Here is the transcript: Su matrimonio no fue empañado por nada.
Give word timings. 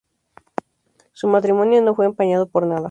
Su 1.11 1.27
matrimonio 1.27 1.79
no 1.83 1.93
fue 1.93 2.07
empañado 2.07 2.49
por 2.49 2.65
nada. 2.65 2.79